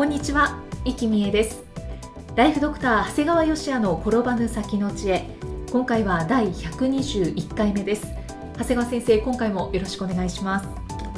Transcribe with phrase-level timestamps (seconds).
[0.00, 1.62] こんにちは、生きみえです。
[2.34, 5.28] ライフドクター長谷川芳也の転ばぬ先の知恵。
[5.70, 8.06] 今回は第121回目です。
[8.56, 10.66] 長谷川先生、今回もよろしくお願いします。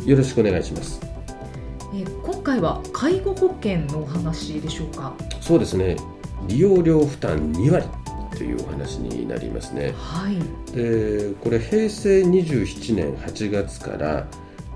[0.05, 1.01] よろしくお願いします。
[1.95, 5.15] えー今回は介護保険のお話でしょうか？
[5.41, 5.97] そうですね。
[6.49, 7.87] 利用料負担2割
[8.37, 9.95] というお話になりますね。
[9.97, 10.39] はい。
[10.75, 14.27] でこれ平成27年8月から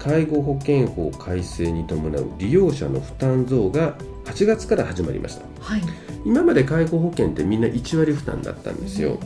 [0.07, 5.45] 介護保険法改正に伴う利用者の負担増が8月から始まりました。
[5.61, 5.83] はい。
[6.25, 9.19] 今まで介護保険ってみんな1割負担だったんですよ。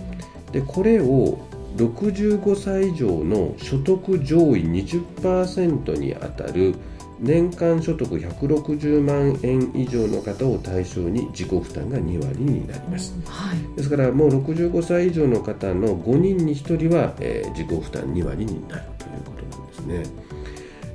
[0.53, 1.39] でこれを
[1.77, 6.75] 65歳以上の所得上位20%にあたる
[7.21, 13.15] 年間所得160万円以上の方を対象に自己負担が2割になります。
[13.27, 13.77] はい。
[13.77, 19.81] ですからもう65歳以上の方の5人に1人は、えー自己負担2割になるということなんです
[20.15, 20.30] ね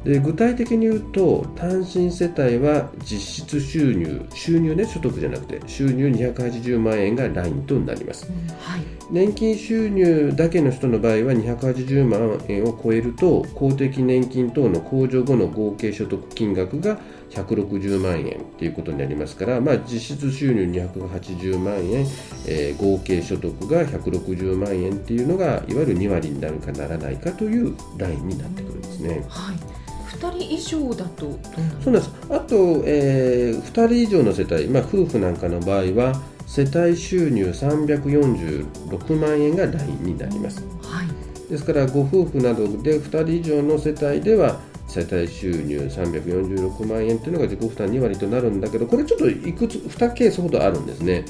[0.05, 8.31] で具体的に言うと単身世帯は実質収入収入ね所得じゃなくて収入280万円がラインとなります。
[8.59, 8.81] はい。
[9.11, 22.07] 年金収入だけの人の場合は280万円を超えると公的年金等の控除後の合計所得金額が160万円ということになりますから、まあ、実質収入280万円、
[22.47, 29.25] えー合計所得が160万円っていうのがいわゆる2割になるかならないかというラインになってくるんですね。
[29.29, 29.74] はい
[30.15, 31.39] 二人以上だと
[31.83, 32.11] そうなんです。
[32.29, 40.63] あと、え2人以上の世帯、まあ、夫婦なんかの場合は世帯収入346万円がラインになります。
[40.81, 41.49] はい。
[41.49, 51.25] ですからご夫婦などで2人以上の世帯では世帯収入346万円というのが自己負担2割となるんだけどこれちょっといくつ2ケースほどあるんですね。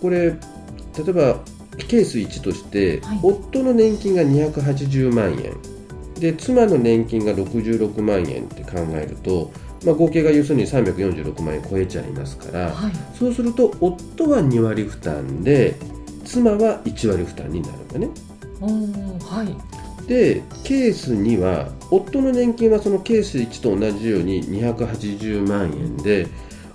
[0.00, 0.34] これ例
[1.08, 1.40] えば
[1.88, 3.20] ケース1として、はい。
[3.22, 5.75] 夫の年金が280万円
[6.18, 9.52] で妻の年金が66万円って考えると、
[9.84, 12.92] まあ、合計が要するに346万円超えちゃいますから、はい。
[13.18, 15.76] そうすると夫は2割負担で
[16.24, 18.08] 妻は1割負担になるんだね。
[18.60, 20.08] はい。
[20.08, 26.28] でケース2は夫の年金はそのケース1と同じように280万円で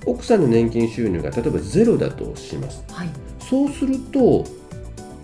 [0.05, 2.83] 奥さんの年金収入が例えばゼロだとします。
[2.91, 3.09] はい。
[3.39, 4.45] そうすると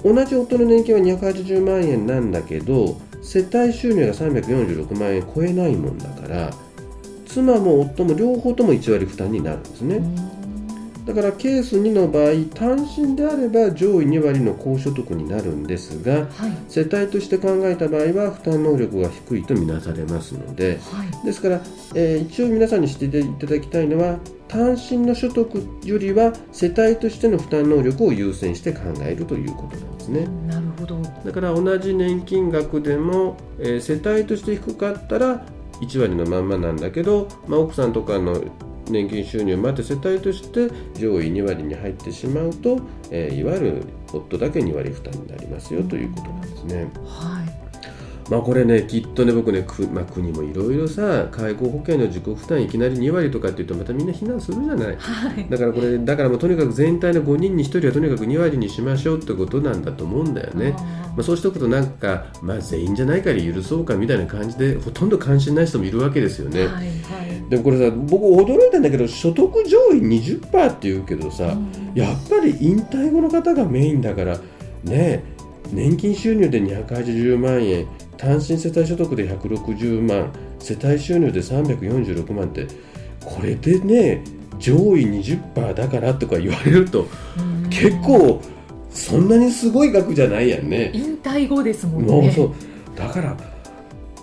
[0.04, 6.54] 同じ夫の年金は280万円なんだけど世帯収入が346万円超えないもんだから
[7.26, 10.02] 妻も夫も両方とも1割負担になるんですね、
[11.06, 16.58] だからケース2の場合単身であれば上位2割の高所得になるんですがはい。
[16.70, 21.26] 世帯として考えた場合は負担能力が低いとみなされますのではい。
[21.26, 21.62] ですから、
[21.96, 30.28] えー一応皆さんに知っていただきたいのは単身の所得よりは世帯としての負担能力を優先して考えるということなんですね
[31.28, 35.46] だから同じ年金額でも、えー世帯として低かったら
[35.82, 38.42] 1割のまんまなんだけど、まあ、奥さんとかの
[38.90, 42.80] 年金収入もあって世帯として上位2割に入ってしまうと、
[43.12, 43.84] えーいわゆる
[44.14, 46.88] 夫だけ2割負担になりますよということなんですね。
[47.06, 47.37] はい
[48.30, 54.96] まあこれねきっとね僕ねく、まあ、国もいろいろさ介護保険の自己負担いきなり2割とかっていうとまたみんな非難するじゃない。
[54.98, 60.74] はいだからこれだからもうとにかく全体の5人に1人はとにかく2割にしましょうってことなんだと思うんだよね。
[60.78, 66.62] あまあ、そうしておくとなんか、まあ、全員じゃないから許そうかみたいな感じでほとんど関心ない人もいるわけですよね。
[66.62, 71.58] ーはいはいでもこれさ僕驚いたんだけど所得上位20%って言うけどさ、
[71.96, 74.38] やっぱり引退後の方がメインだから
[74.84, 75.24] ね
[75.72, 77.88] 年金収入で280万円
[78.18, 82.68] 単身世帯所得で160万世帯収入で346万って
[83.24, 84.24] これでね
[84.60, 88.42] 上位20%だからとか言われるとうん結構
[88.92, 90.92] そんなにすごい額じゃないやんね。
[90.94, 92.54] 引退後ですもんねもうそう
[92.96, 93.38] だから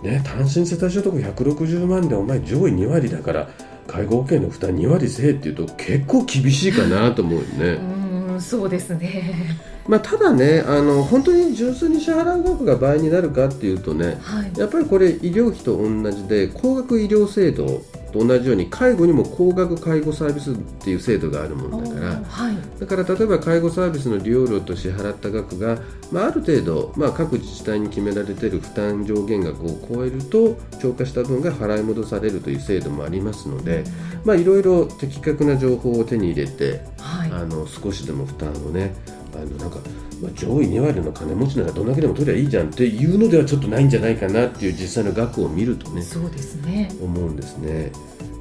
[0.03, 3.49] ね単身世帯所得160万でお前上位2割だから
[3.87, 8.04] 介護保険の負担2割せえっていうと結構厳しいかなと思うよね。
[8.35, 9.59] うんそうですね。
[9.87, 14.59] まあ、ただねあの本当に純粋に支払う額が倍になるかっていうとねはい。
[14.59, 17.83] やっぱりこれ医療費と同じで高額医療制度
[18.15, 25.79] と同じように介護にも高額介護サービスっていう制度があるもんだから、はい、だから例えば介護サービスの利用料と支払った額が、
[26.13, 33.83] まあ、ある程度、まあ、各自治体に決められている負担上限額を超えると超過した分が払い戻されるという制度もありますので、
[34.25, 38.95] まあ、いろいろ的確な情報を手に入れて、はい、あの少しでも負担をね
[39.35, 39.79] あのなんか、
[40.23, 46.91] まあ、上位2割の金持ちならどんだけでも取りゃいいじゃんっていうのではちょっとないんじゃないかなっていう実際の額を見るとねそうですね。
[47.03, 47.93] 思うんですね。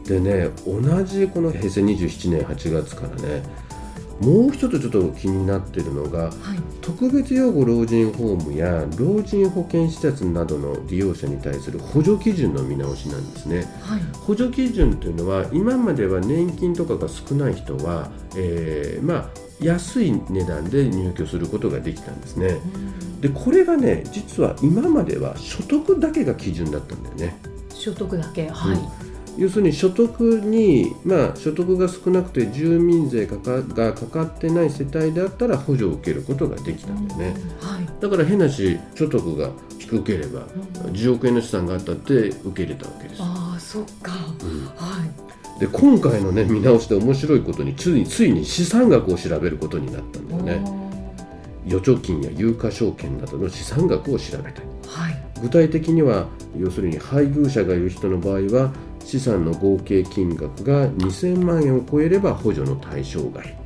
[0.06, 3.44] でね同じこの平成27年8月からね
[4.20, 6.34] もう一つちょっと気になっているのが、はい、
[6.82, 19.30] 特別養護老人ホームや老人保健施設などの利用者に対する補助基準の見直しなんですね、はい、補助基準というのは今までは年金とかが少ない人は、えー、まあ
[19.64, 22.60] 安い値段で入居することができたんですね。
[23.22, 27.36] でこれがね実は今までは所得だけが基準だったんだよね。
[27.74, 29.14] 所得だけはい、うん。
[29.38, 37.68] 要するに所得に、まあ、所得が少なくて住民税がかかってない世帯であったら補助を受けることができたんだよね、うん。
[37.68, 39.50] はい、だから変なし所得が
[39.80, 40.42] 低ければ、
[40.86, 44.12] うん、10億円の資産があったって受け入れたわけですああそっか、
[44.44, 45.23] うん、はい
[45.60, 50.84] で今回のね見直しで面白いことについについに資産額を調べることになったんだよね。
[51.68, 56.28] 預貯金や有価証券などの資産額を調べた、はい、具体的には
[56.58, 63.63] 要するに配偶者がいる人の場合は資産の合計金額が2000万円を超えれば補助の対象外、うん、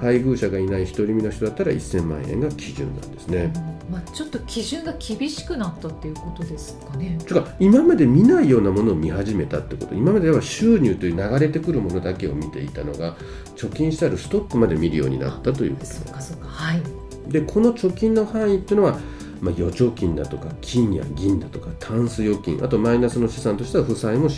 [0.00, 3.52] 配偶者がいない独り身の人だったら1000万円が基準なんですね、
[3.88, 7.18] うん、まあ、ちょっと基準が厳しくなったっていうことですかね。
[7.26, 9.94] とか今まで見ないようなものを見始めたってこと。
[9.94, 13.16] 今までは収入という流れてくるものだけを見ていたのが
[13.56, 15.74] 貯金してあるストックまで見るようになったという。
[15.74, 16.46] ことそうかそうか。
[16.48, 16.82] はい。
[17.28, 18.98] でこの貯金の範囲っていうのは
[19.40, 24.28] まあ、預貯金だとか金や銀だとかタンス預金あとマイナスの資産としては負債も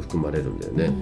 [0.00, 0.92] 含まれるんだよね。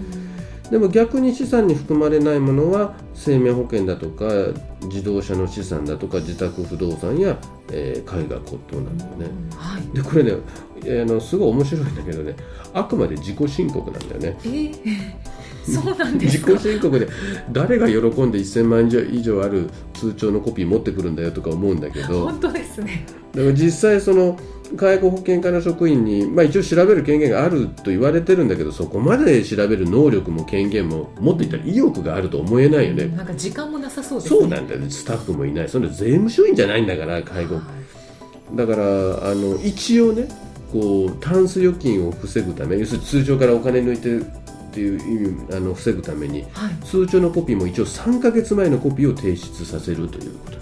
[0.75, 4.25] でも逆に資産に含まれないものは生命保険だとか
[4.83, 7.39] 自動車の資産だとか自宅不動産や、
[7.71, 9.27] えー、絵画骨董なんだよね。
[9.57, 12.35] はい、でこれねあのすごい面白いんだけどね
[12.73, 14.37] あくまで自己申告なんだよね。
[14.43, 15.35] えー
[15.65, 17.09] そうなんです自己申告で
[17.51, 24.39] 誰が喜んで1000万以上ある通帳のコピー持ってくるんだよとか思うんだけど本当ですねだから実際その
[24.77, 34.91] 介護保険課の職員に、まあ、一応調べる権限があると言われてるんだけどそこまで調べる能力も権限も持っていたら意欲があると思えないよね、なんか時間もなさそうです、ね、そうなんだよね。
[34.91, 35.69] スタッフもいない。
[35.69, 37.63] その税務署員じゃないんだから介護、は
[38.53, 40.29] い、だからあの一応ね
[40.73, 50.55] こうタンス預金を防ぐため要するに通常からお金抜いてっていう意味あの防ぐために、はい、通帳のコピーも一応3か月前のコピーを提出させるということ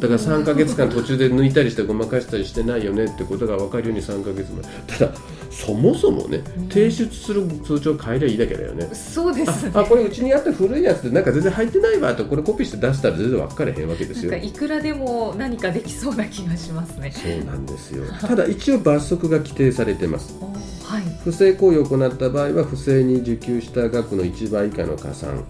[0.00, 4.62] だから3か月間途中で抜いたりしてごまかしたりしてないよねってことが分かるように3か月前。
[4.98, 5.12] ただ
[5.50, 8.88] そもそもね提出する通帳変えりゃいいだけだよね。
[8.94, 14.34] そうです、ね、あこれうちにあった古いやつでなんか全然入ってないわとこれコピーして出したら全然分かれへんわけですよ。
[14.36, 17.12] いくらでも何かできそうな気がしますね。
[17.12, 18.04] そうなんですよ。
[18.20, 20.34] ただ一応罰則が規定されてます。
[20.84, 25.44] はい、不正行為を行った場合は不正に受給した額の1倍以下の加算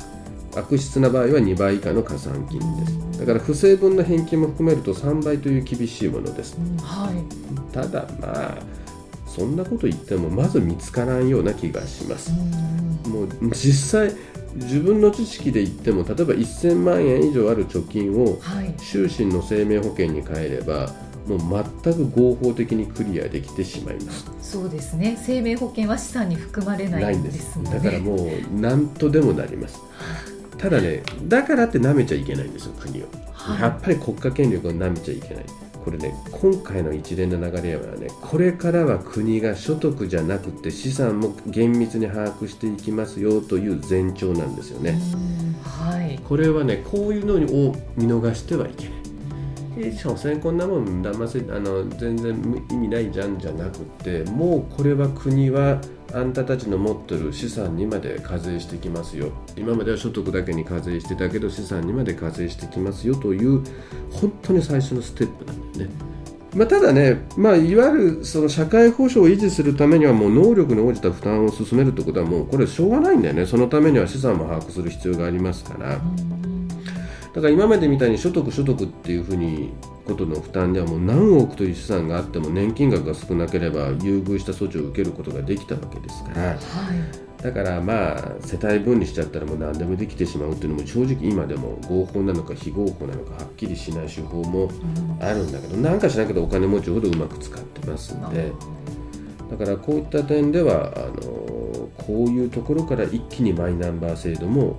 [0.55, 3.21] 悪質な場合は2倍以下の加算金です。
[3.21, 8.59] だから不正分の返金も含めると3倍という厳しいものです、はい、ただまあ
[9.27, 12.33] そんなこと言ってもまず見つからんような気がします。
[13.09, 14.13] もう実際
[14.55, 18.39] 自分の知識で言っても例えば1000万円以上ある貯金を
[18.79, 20.93] 終身の生命保険に変えれば、
[21.27, 24.31] もう全く合法的にクリアできてしまいます。
[24.41, 25.17] そうですね。
[25.23, 28.29] 生命保険は資産に含まれないんですだからもう
[28.59, 29.79] 何とでもなります
[30.59, 35.45] ただねだからって舐めちゃいけないんですよ国を、はい、やっぱり国家権力を舐めちゃいけない。
[35.85, 45.01] これね今回の一連の流れはねこれからは国が所得じゃなくて資産も厳密に把握していきますよという前兆なんですよね、
[45.63, 48.99] はい、これはねこういうのを見逃してはいけない。
[49.81, 52.35] え所詮こんなもん騙せあの全然
[52.71, 55.81] 意味ないじゃんじゃなくてもうこれは国は
[56.15, 63.63] あんたたちの持ってる資産にまで課税してきますよ今までは所得だけに課税してたけど資産にまで課税してきますよという
[64.11, 66.19] 本当に最初のステップなんだよね。
[66.55, 76.01] まあ、ただね、まあ、いわゆるその社会保障を維持するためにはもう能力に応じた負担を進めるということはもうこれしょうがないんだよねそのためには資産も把握する必要がありますから。
[77.35, 79.73] だから今までみたいに所得所得っていうふうに
[80.07, 86.59] ことの負担ではもう何億という資産があっても年金額が少なければ優遇した措置を受けることができたわけですから、はい、
[87.43, 94.71] だからまあ世帯分離しちゃったらもう何でもできてしまうっていうのも正直今でも合法なのか非合法なのかはっきりしない手法も
[95.21, 98.53] あるんだけど、うん、なんかしないけどお金持ちほどうまく使ってますんで
[99.51, 104.79] だからこういった点ではあのこういうところから一気にマイナンバー制度も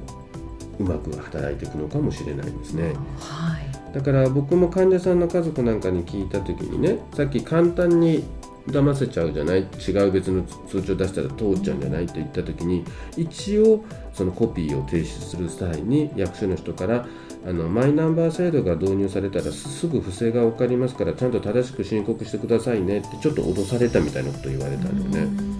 [0.79, 2.93] うまく働いていくのかもしれないですね。
[3.19, 8.24] はいだから僕も患者さんの家族なんかに聞いた時にねさっき簡単に
[8.67, 12.86] 騙せちゃうじゃない違う別の通知を出したら通っちゃうんじゃないって言った時に
[13.17, 13.83] 一応
[14.13, 17.07] そのコピーを提出する際に役所の人から
[17.48, 25.58] あのマイナンバー制度が導入されたらすぐ不正が分かりますからちゃんと正しく申告してくださいねってちょっと脅されたみたいなこと言われたんだよね。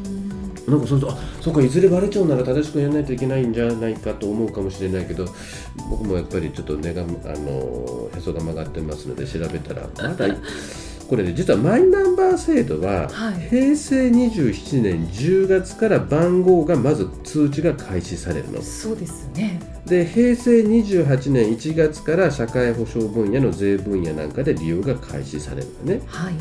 [0.70, 5.26] なんかそうするとあそうかいずれバレちゃうなら正しくやらないといけないんじゃないかと思うかもしれないけど
[5.90, 10.28] 僕もやっぱりちょっと根があのへそが曲がってますので調べたらまだ
[11.10, 13.50] これね実はマイナンバー制度は、はい。
[13.50, 18.62] 平成27年10月から番号がまず通知が開始されるの。
[18.62, 19.60] そうですね。
[19.88, 26.02] で平成28年1月から社会保障分野の税分野なんかで利用が開始されるのね。
[26.06, 26.34] はい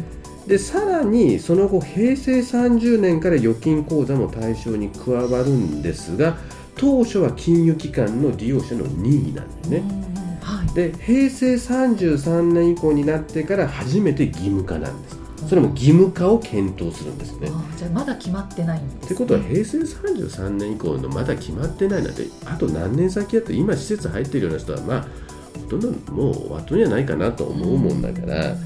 [0.49, 6.39] でさらにその後平成30年から預金口座も対象に加わるんですが
[6.75, 9.89] 当初は金融機関の利用者の任意なんだよね。
[10.03, 10.09] うん
[10.49, 10.75] はい。
[10.75, 15.19] で平成33年以降になってから初めて義務化なんです。
[15.49, 17.49] それも義務化を検討するんですね。
[17.51, 25.07] あじゃあまだ決まってないんです、ね、ってことは平成33年以降のまだ決まってないなんてあと何年先やって今施設入ってるような人はまあ
[25.61, 28.57] ほとんどもう後にはないかなと思うもんだから、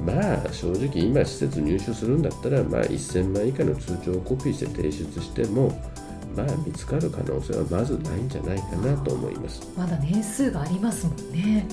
[0.00, 5.80] まあ正直今施設入所するんだったらまあ1000万以下の通帳をコピーして提出しても
[6.36, 9.62] まあ見つかる可能性はまずないんじゃないかなと思います。
[9.76, 11.66] まだ年数がありますもんね。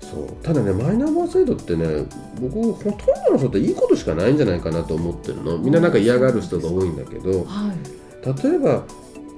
[0.00, 0.28] そう。
[0.42, 2.06] ただねマイナンバー制度ってね
[2.40, 5.58] 僕ほとんどの人っていいことしかないんじゃないかなと思ってるの。
[5.58, 8.42] みんななんか嫌がる人が多いんだけどはい。
[8.42, 8.84] 例えば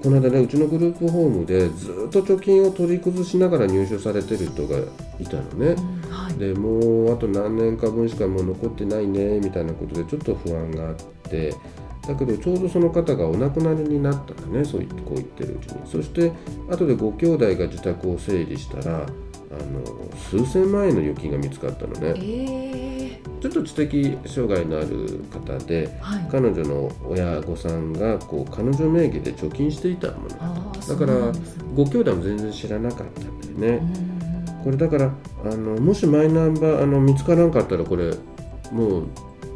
[0.03, 4.79] この間ねうちのグループホームでずっと貯金を取り崩しながら入所されてる人が
[5.19, 5.69] いたのね。
[5.69, 6.35] うんはい。
[6.35, 6.79] でも
[7.11, 11.55] うあと何年か分しかもう残ってないねみたいなことでちょっと不安があって
[12.07, 15.87] だけどちょうどその方がお亡くなりになったらねそう言ってこう言ってるうちに。
[15.87, 16.33] そして
[16.71, 19.07] 後でご兄弟が自宅を整理したら
[19.51, 22.01] あの数千万円の預金が見つかったのね。
[22.01, 22.66] えー、
[23.41, 26.29] ちょっと知的障害のある方ではい。
[26.31, 30.29] 彼女の親御さんがこう彼女名義で貯金していたもの。
[30.29, 31.39] だからね。
[31.75, 33.87] ご兄弟も全然知らなかったんだよね、
[34.49, 34.65] うん。
[34.65, 35.13] これだから
[35.45, 38.15] あのもしマイナンバーあの見つからんかったらこれ
[38.73, 39.07] もう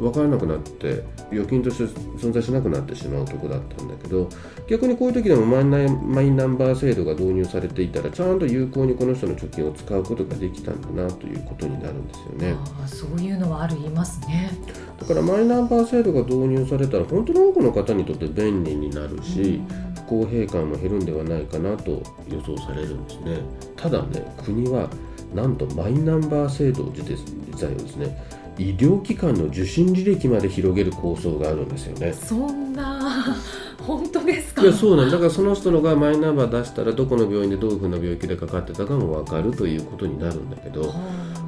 [0.01, 1.83] 分からなくなって預金として
[2.17, 4.27] 存在しなくなってしまうとこだったんだけど
[4.67, 12.55] 逆にこういう時でもマイナマイナンバー制度が導入されていたらちゃんと有効にこの人の貯金を使うことができたんだなということになるんですよね。
[12.79, 14.51] あーそういうのはある言いますね。
[14.99, 19.61] だからマイナンバー制度が導入されたら本当に多くの方にとって便利になるし、
[20.07, 23.41] 不公平感も減るんではないかなと予想されるんですね。
[23.75, 24.89] ただね国は
[25.33, 32.13] なんとマイナンバー制度自体をですね医療機関の受診履歴まで広げる構想があるんですよね。
[32.13, 33.35] そんな
[33.81, 34.61] 本当ですか？
[34.61, 40.93] いやそうなんだだからその人のがマイナンバー出したらどこの病院でどういうふうな病気でかかってたかも分かるということになるんだけどは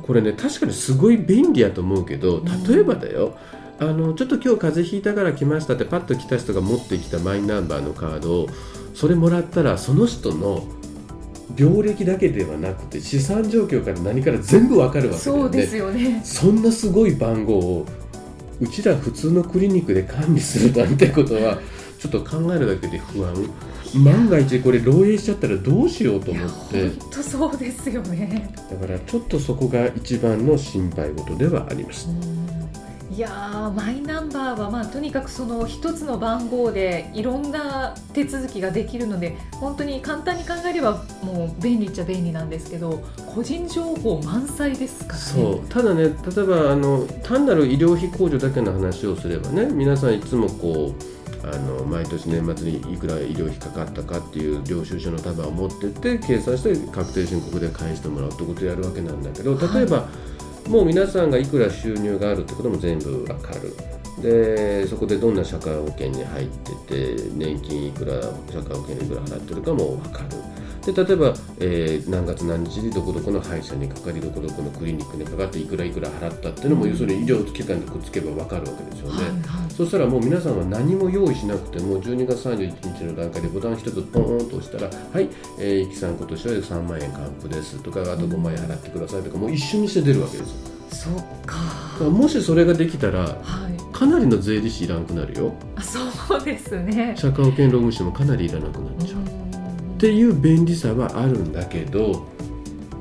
[0.08, 2.46] これね確かにすごい便利やと思うけどん。
[2.68, 3.36] 例えばだよ、
[3.80, 8.48] あのちょっと今日風邪ひいたから来ましたってパッと来た人が持ってきたマイナンバーのカードを
[8.96, 10.64] それもらったらその人の
[11.58, 15.42] 病歴だけではなくて資産状況から何から全部わかるわけだよね。
[15.42, 16.22] そうですよね。
[16.24, 17.86] そんなすごい番号を
[18.60, 21.60] うちら普通のクリニックで管理するなんてことは
[22.00, 23.34] ちょっと考えるだけで不安。
[23.96, 26.90] 万が一これ漏洩しちゃったらどうしようと思って。
[26.90, 28.54] 本当そうですよね。
[28.72, 32.10] だからちょっとそこが一番の心配事ではあります。
[33.15, 43.03] いやマイナンバーは、まあ、とにかくその一つの番号でいろんな手続きができるので本当に簡単に考えればもう便利っちゃ便利なんですけど
[43.36, 45.25] 個人情報満載ですからね。
[45.25, 60.08] そうただね例えばあの単なる医療費控除だけの話をすればね皆さんいつもこうあの毎年年末にいくら医療費かかったかっていう領収書の束を持ってって計算して確定申告で返してもらうってことをやるわけなんだけど例えば、
[60.67, 63.75] もう皆さんがいくら収入があるってことも全部わかる。
[64.22, 70.53] でそこでどんな社会保険に入ってて年金いくら社会保険いくら払ってるかも分かる。
[70.86, 79.15] で例えば、えー何月何日にどこどこの歯医者にかかりどこどこのクリニックにかかっていくらいくら払ったっていうのも、うん要するに医療機関でくっつけば分かるわけですよね。
[79.15, 79.74] はいはい。
[79.74, 90.55] そしたらもう皆さんは何も用意しなくても12月31日の段階でボタン一つポーンと押したら「はい、えー、イキさん今年は3万円還付です」とか「あと5万円払ってください」とかもう一瞬にして出るわけですよ。
[90.91, 92.03] そっか。
[92.10, 93.36] もしそれができたらは
[93.70, 97.14] いかなりの税理士いらんくなるよあそうですね。
[97.18, 99.20] 社会保険労務士もかなりいらなくなっちゃう。
[99.20, 99.44] うん
[99.94, 102.28] っていう便利さはあるんだけど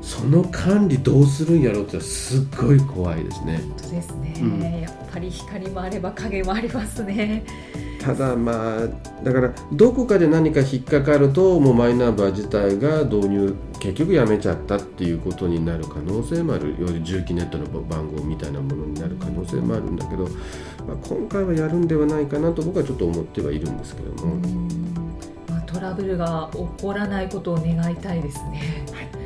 [0.03, 3.61] その管理どうするんやろうってすっごい怖いですね。
[3.63, 7.43] 本当ですね、うん、やっぱり光もあれば影もありますね。
[8.01, 8.87] ただまあ
[9.23, 20.25] だからどこかで何か引っかかるともうマイナンバー自体が導入結局やめちゃったっていうことになる可能性もあるより重機ネットの番号みたいなものになる可能性もあるんだけど、
[20.85, 24.35] まあ、今回はやるんではないかなと僕はちょっと思ってはいるんですけども。
[25.49, 28.85] まあ、トラブルが起こらないことを願いたいですね。
[28.91, 29.22] はい、はい、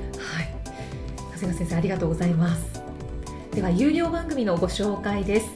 [1.37, 2.81] 長谷川先生ありがとうございます。
[3.53, 5.47] では有料番組のご紹介です。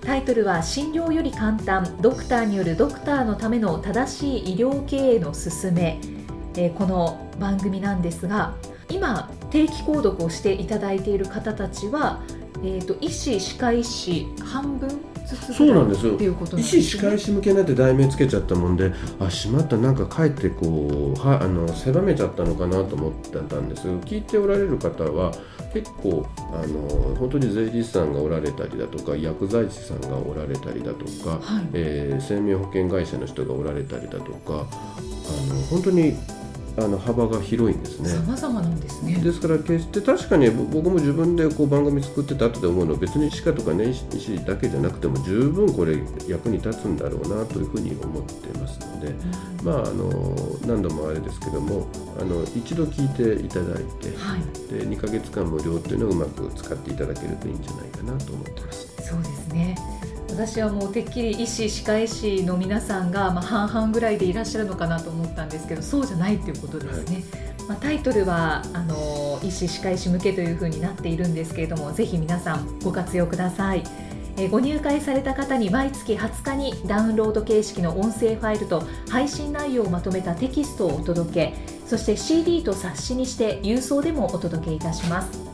[0.00, 5.98] タイトルは診療より簡単ドクターによるドクターのための正しい医療経営の勧め、
[6.56, 8.54] え、この番組なんですが
[8.88, 12.22] 今定期購読をしていただいている方たちは、
[12.62, 16.18] えーと、医師歯科医師半分そうなんですよ。
[16.56, 19.76] 医師歯科医師向けなんて題名つけちゃったもんであしまった。
[19.76, 25.32] なんかかえってこうはあの狭めちゃったのかなと思ってたんです聞いておられる方は
[25.72, 34.56] 結構あの本当に税理士さんがおられたりだとか薬剤師さんがおられたりだとか、はい、えー、生命保険会社の人がおられたりだとかあ
[35.52, 36.14] の本当に
[36.78, 38.10] あの幅が広いんですね。
[38.10, 39.14] 様々なんですね。
[39.14, 51.86] ですから決して確かに僕も自分でこう番組作ってた後で思うのは別に歯科とかね医師だけじゃなくても十分これ役に立つんだろうなというふうに思ってますので、うん、まああの何度もあれですけども
[52.20, 54.40] あの一度聞いていただいて、はい、
[54.70, 58.86] で2か月間無料っていうのをうまく使っていただけるといいんじゃないかなと思ってます。
[59.02, 59.76] そうですね。
[60.36, 67.24] 私はもうてっきり医師歯科医師の皆さんがまあ半々ぐらいでいらっしゃるのかなと思ったんですけどそうじゃないということですね、
[67.58, 73.82] はい、まあ、タイトルはあの医師歯科医師向けというふうになっているんですけれどもぜひ皆さんご活用ください。
[74.38, 81.54] えご入会された方に毎月20日にダウンロード形式の音声ファイルと配信内容をまとめたテキストをお届け
[81.86, 85.45] そして CD と冊子にして郵送でもお届けいたします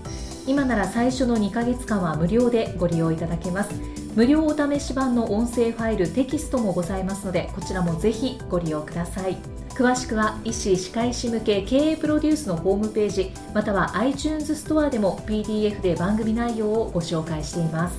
[0.46, 3.70] 今なら最初の2ヶ月間は無料でご利用いただけます。
[4.14, 9.36] 無料お試し版の音声ファイルテキストもございますのでこちらもぜひご利用ください。
[9.70, 17.96] 詳しくは医師・歯科医師向け経営プロデュースのホームページまたは iTunes ストアでも PDF で番組内容をご紹介しています。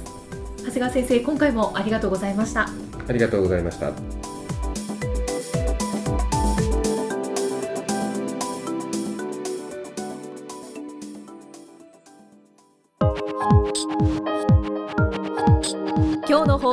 [0.59, 2.69] 長谷川先生今回もありがとうございました。
[3.07, 4.22] ありがとうございました。